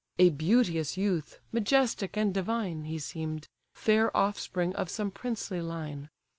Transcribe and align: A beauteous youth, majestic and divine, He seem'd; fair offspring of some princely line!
A 0.17 0.31
beauteous 0.31 0.97
youth, 0.97 1.37
majestic 1.51 2.17
and 2.17 2.33
divine, 2.33 2.85
He 2.85 2.97
seem'd; 2.97 3.47
fair 3.75 4.09
offspring 4.17 4.75
of 4.75 4.89
some 4.89 5.11
princely 5.11 5.61
line! 5.61 6.09